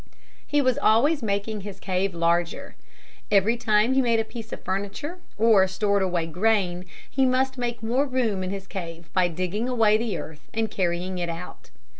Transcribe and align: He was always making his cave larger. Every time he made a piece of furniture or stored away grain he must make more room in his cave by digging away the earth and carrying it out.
He 0.47 0.63
was 0.63 0.79
always 0.79 1.21
making 1.21 1.61
his 1.61 1.79
cave 1.79 2.15
larger. 2.15 2.75
Every 3.29 3.55
time 3.55 3.93
he 3.93 4.01
made 4.01 4.19
a 4.19 4.23
piece 4.25 4.51
of 4.51 4.63
furniture 4.63 5.19
or 5.37 5.67
stored 5.67 6.01
away 6.01 6.25
grain 6.25 6.85
he 7.07 7.23
must 7.23 7.55
make 7.55 7.83
more 7.83 8.07
room 8.07 8.43
in 8.43 8.49
his 8.49 8.65
cave 8.65 9.13
by 9.13 9.27
digging 9.27 9.69
away 9.69 9.97
the 9.99 10.17
earth 10.17 10.49
and 10.55 10.71
carrying 10.71 11.19
it 11.19 11.29
out. 11.29 11.69